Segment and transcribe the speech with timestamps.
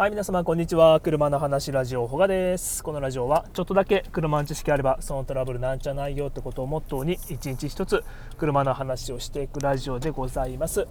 [0.00, 0.98] はい皆様こんにちは。
[1.00, 2.82] 車の話ラジオほがです。
[2.82, 8.02] このラジオはちょっとだけ車の知識あればそのトラブルなんちゃないよってことをモットーに一日一つ
[8.38, 10.86] 車の話をしていくラジオでございます。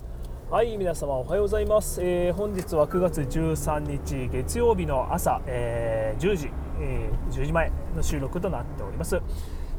[0.52, 9.20] はい皆様おはようございます、えー、本日は9月13日月曜日の朝、えー、10時、えー、10時前の収録となっております、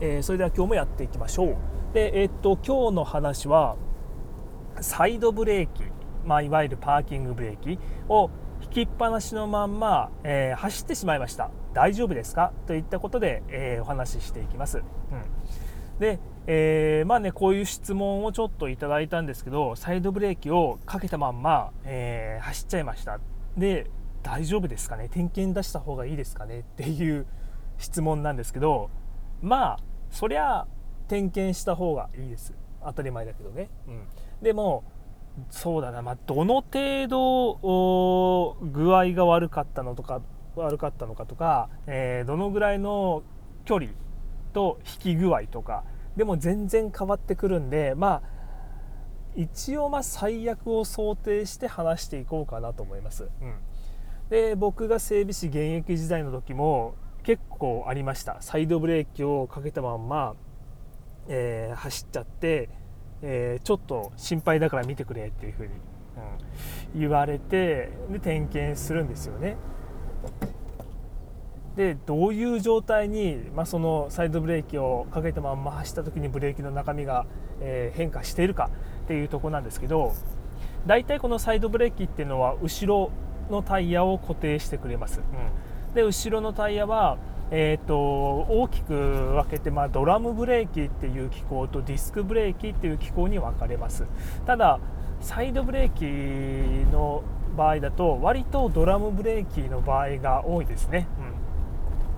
[0.00, 1.56] えそれでは今日もやっていきましょう。
[1.94, 3.76] でえっと今日の話は
[4.80, 5.84] サイドブレーキ
[6.24, 7.78] まあ、いわゆるパーキングブレーキ
[8.08, 8.30] を
[8.62, 11.50] 引きっぱなしのまんま、えー、走ってしまいました。
[11.74, 12.52] 大丈夫ですか？
[12.66, 14.84] といったことで、えー、お話ししていきます、うん、
[15.98, 23.18] で、えー、まあねこういう質問をちょっといただいたんですけどサイドブレーキをかけたまんま、え走っちゃいました。
[23.56, 23.90] で
[24.22, 25.08] 大丈夫ですかね？
[25.08, 26.60] 点検出した方がいいですかね？
[26.60, 27.26] っていう
[27.78, 28.90] 質問なんですけど
[29.40, 29.78] まあ
[30.10, 30.66] そりゃ
[31.08, 32.52] 点検した方がいいです。
[32.84, 34.06] 当たり前だけどね、うん、
[34.42, 34.84] でも
[35.50, 37.58] そうだな、まあ、どの程度
[38.90, 40.20] 具合が悪かったのとか
[40.56, 43.22] 悪かったのかとか、えー、どのぐらいの
[43.64, 43.90] 距離
[44.52, 45.84] と引き具合とか
[46.16, 48.22] でも全然変わってくるんでまあ
[49.36, 53.54] 一応まあ最悪を想定して話していこうかなと思います、うん、
[54.28, 58.38] で僕が整備士現役時代の時も結構ありました。
[58.40, 60.34] サイドブレーキをかけたまんま、
[61.28, 62.70] えー、走っちゃって
[63.22, 65.80] えー、ちょっと心配だから見てくれっていうふうに、うん、
[66.94, 69.56] 言われてで点検するんですよね。
[71.76, 77.26] でどういう状態に、まあ、そのサイドブレーキをかけたまんま走った時にブレーキの中身が、
[77.60, 78.70] えー、変化しているか
[79.04, 80.12] っていうとこなんですけど
[80.86, 83.12] 大体このサイドブレーキっていうのは後ろ
[83.50, 85.20] のタイヤを固定してくれます。
[85.20, 87.18] うん、で後ろのタイヤは
[87.52, 87.96] えーと、
[88.48, 94.06] 大きく分けて、まあ、ドラムブレーキっていう機構とディスクブレーキっていう機構に分かれます
[94.46, 94.78] ただ
[95.20, 97.22] サイドブレーキの
[97.56, 101.06] 場合だと割とドラムブレーキの場合が多いですね、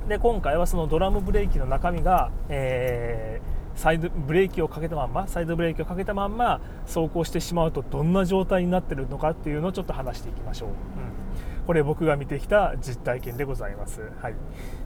[0.02, 10.74] うん、で今回はそのドラムブレーキの中身が、えー、サイドブレーキをかけたまんまサイドブレーキをかけたまんま走行してしまうとどんな状態になってるのかっていうのをちょっと話していきましょう、うん。
[11.66, 14.34] これ僕が見てきた実体験でございます、はい、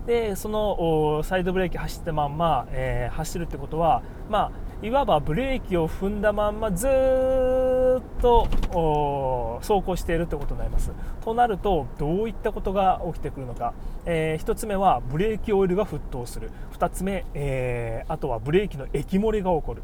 [0.07, 4.53] でそのサイドブレーキ走ったまんま、えー、走るってことは、まあ、
[4.83, 6.91] いわばブレーキを踏んだまんまずっ
[8.21, 8.47] と
[9.63, 10.93] 走行しているってことになります。
[11.25, 13.73] となるとどういったことが起きてくるのか、
[14.05, 16.51] えー、1つ目はブレーキオイルが沸騰する。
[16.75, 19.83] 2つ目、えー、あとはブレーキの液漏れが起こる。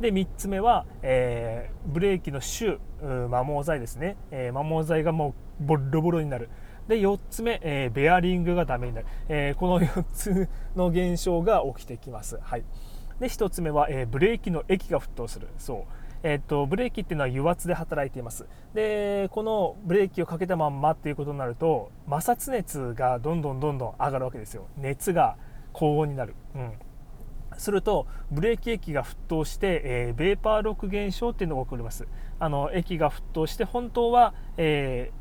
[0.00, 6.48] で3つ目は、えー、ブレーキのシュー摩耗剤ですね、えー、摩耗剤がもうボロボロになる。
[6.88, 12.64] で4つ目、えー、ベアリングがダメになる、えこの4つの現象が起きてきます、はい、
[13.20, 15.48] で1つ目は、えブレーキの液が沸騰する。
[15.58, 16.00] そう。
[16.22, 18.46] えーと、ブレーキっていうのは油圧で働いています。
[18.74, 24.66] でこのブレーキをかけたまんまっていうことになると摩擦熱がどんどんどんどん上がるわけですよ。
[24.76, 25.36] 熱が
[25.72, 26.72] 高温になる、うん。
[27.56, 32.06] するとブレーキ液が沸騰して、えー、ベーパーロック現象っていうのが起こります。
[32.38, 35.12] あの液が沸騰して本当は、え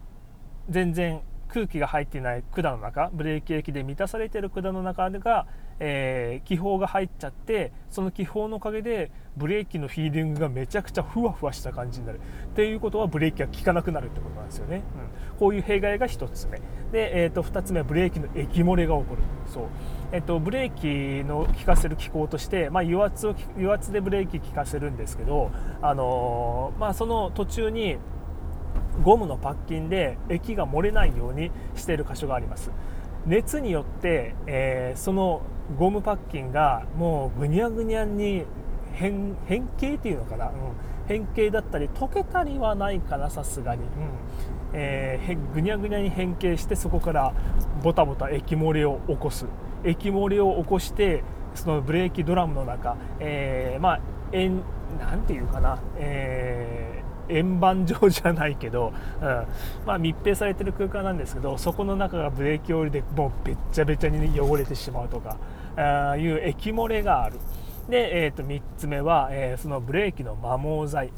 [0.70, 5.48] ー、全然空気が入っていない管の中ブレーキ液で満たされている管の中が、
[5.80, 12.20] えー、気泡が入っちゃってその気泡のおかげでブレーキのフィーリングがめちゃくちゃふわふわした感じになる。
[12.20, 14.84] っていうことはブレーキが効かなくなるってことなんですよね、
[15.32, 16.60] うん、こういう弊害が1つ目。
[16.92, 19.22] で、えー、と2つ目はブレーキの液漏れが起こる。
[19.48, 19.64] そう、
[20.12, 25.52] えー、とブレーキの効かせる機構として、まあ、油圧を油圧でブレーキ効かせるんですけど、
[25.82, 27.98] あのー、まあ、その途中に
[29.04, 32.72] ゴムのパッキンで液が漏れないようにしている箇所があります。
[33.26, 35.42] 熱によって、えー、その
[35.78, 38.46] ゴムパッキンがもうぐにゃぐにゃに
[38.94, 40.52] 変変形っていうのかな、うん、
[41.08, 43.90] 変形だったり溶けたりはないかなさすがに、うん。
[44.74, 47.34] えー、ぐにゃぐにゃに変形してそこから
[47.84, 49.46] ボタボタ液漏れを起こす。
[49.84, 51.24] 液漏れを起こして
[51.56, 54.00] そのブレーキドラムの中、えー、まあ
[54.32, 54.62] 円
[55.00, 56.89] なんていうかな、えー
[57.30, 59.46] 円盤状じゃないけど、うん。
[59.86, 65.38] まあ、密閉されてる空間なんですけどそこの中がブレーキオイルでもうべっちゃべちゃに汚れてしまうとか
[65.76, 67.38] あいう液漏れがある。
[67.90, 71.14] で、えー、と3つ目は、えー、そのブレーキの摩耗剤、うん、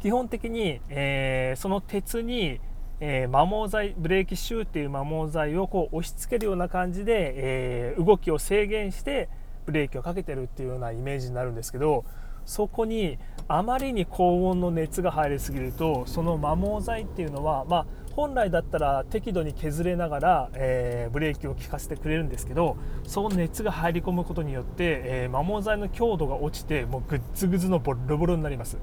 [0.00, 2.60] 基本的に、えー、その鉄に
[3.04, 9.28] えー、摩耗剤ブレーキシューっていう摩耗剤をこう押し付けるような感じで、えー、動きを制限して
[9.66, 12.04] ブレーキをかけてるっていうようなイメージになるんですけど
[12.44, 13.18] そこに
[13.48, 28.78] あまりに高温の熱が入りすぎるとその摩耗剤っていうのは、まあ、本来だったら適度に削れながら、えー、ブレーキを効かせてくれるんですけどその熱が入り込むことによって、えー、摩耗剤の強度が落ちてもうグッズグズのボロボロになります。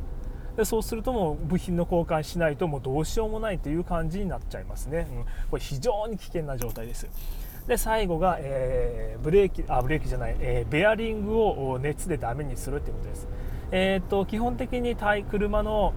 [0.58, 7.08] でそうするともう部品の交換しないともうどうしようもないという感じになっちゃいますね、うん、これ非常に危険な状態です。
[7.70, 13.28] で最後が、えー、ブレーキあブレーキじゃない、えー、ベアリングを熱でダメにするということです、
[13.72, 15.94] えーと、基本的にタイ車の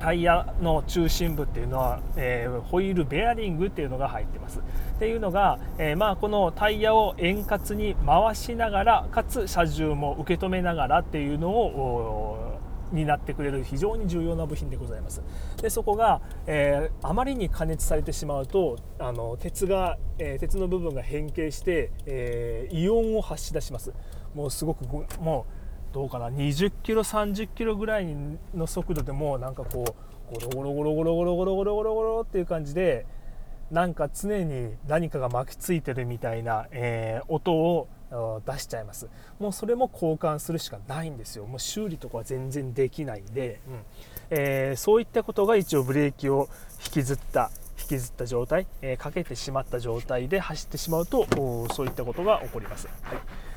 [0.00, 4.58] タイヤの中心部っていうのは、えー、ホイールベアリングっていうのが入ってます。
[4.58, 4.62] っ
[4.98, 12.45] ていうのが、えー、まあこのタイヤを円滑に回しながらかつ車重も受け止めながらっていうのを
[12.92, 15.22] になってくれる非常に重要な部品でございます。
[15.60, 23.92] でそこが、えー、あまりに加熱されてしまうとあの鉄が、えー、鉄の部分が変形して、えー、イオンを発し出します。
[24.34, 24.84] もうすごく
[25.20, 28.16] もうどうかな20キロ30キロぐらい
[28.54, 29.84] の速度でもなんかこ
[30.30, 33.06] うゴロゴロゴロゴロゴロゴロゴロゴロゴロっていう感じで
[33.70, 39.08] なんか常に何かが巻きついてるみたいな、えー、音を出しちゃいます。
[39.38, 41.46] もうそれも交換するしかないんですよ。
[41.46, 43.80] もう修理とかは全然できないんで、うん。
[44.30, 46.48] えー、そういったことが一応ブレーキを
[46.84, 51.26] 引きずった引きずった状態、えー、かけてしまった状態で走ってしまうと
[51.72, 52.88] そういったことが起こります、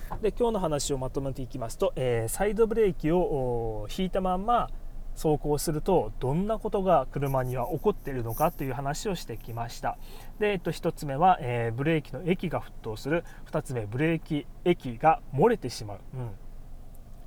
[0.10, 4.70] はい、で今日の話をまとめていきますと、えー、サイドブレーキを引いたまんま
[5.16, 9.98] 走行するとどんなことが車には起こっているのかという話をしてきました。
[10.40, 13.24] で、えっと、1つ目は、えー、ブレーキの液が沸騰する。
[13.52, 16.30] 2つ目ブレーキ液が漏れてしまう、うん。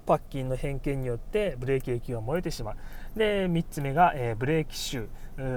[0.06, 2.76] パッキンの変形によってブレーキ液が漏れてしまう。
[3.18, 5.08] で3つ目が、えー、ブレーキシュー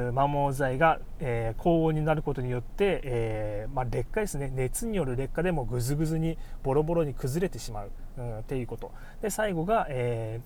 [0.07, 4.51] 摩耗材が、えー、高温になることによって、えー、まあ、劣化ですね。
[4.54, 8.92] 熱による劣化でもぐずぐずにボロボロに崩れてしまう、うん、っていうこと。
[9.22, 10.39] で最後が、え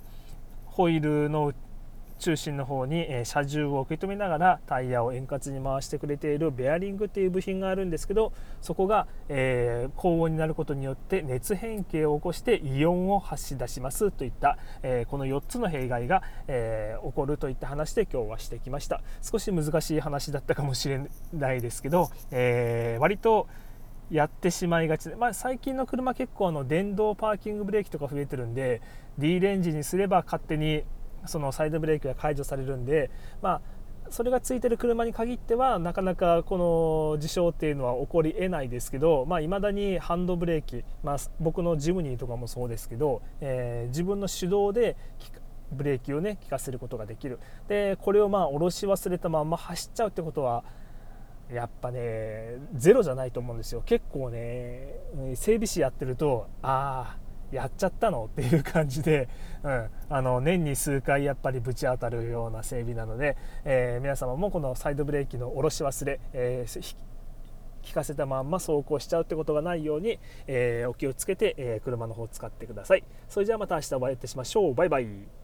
[0.66, 1.54] ホイールの
[2.20, 19.02] 中心の方に、車重を受け止めながらタイヤを円滑に回してくれているベアリングっていう部品があるんですけどそこが、え、高温になることによって熱変形を起こしてイオンを発し出しますといった、え、この4つの弊害が、え、起こるといった話で今日はしてきました。
[19.22, 21.02] 少し難しい話だったかもしれ
[21.34, 23.48] ないですけど、え割と
[24.12, 28.82] やってしまいがちで、まあ、最近の車結構あの電動パーキングブレーキとか増えてるんで
[29.18, 30.84] D レンジにすれば勝手に
[31.26, 33.10] そのサイドブレーキが解除されるんで、
[33.42, 33.62] まあ、
[34.10, 44.96] それがついてる車に限ってはなかなかこの事象っていうのは起こりえないですけどいまあ、未だにハンドブレーキ、まあ、僕のジムニーとかもそうですけど、えー、自分の手動で
[45.72, 47.40] ブレーキをね効かせることができる。
[47.68, 50.64] でこれをまあ下ろし忘れたまま走っちゃうってことは
[51.52, 53.84] やっぱねゼロじゃないと思うんですよ。
[53.86, 54.96] 結構ね
[55.36, 58.26] 整備士やってるとああやっちゃったの？
[58.26, 59.28] っていう感じで、
[59.64, 66.96] うん、あの年に数回やっぱりぶち当たるような整備なので、えー、皆様もこのサイドブレーキの下ろし忘れ、えー、
[67.82, 73.04] 聞かせたまんま走行しちゃうってことがないように、えー、お気をつけて、え車の方使ってください。
[73.28, 74.74] それじゃあまた明日お会いいたしましょう。
[74.74, 75.39] バイバイ。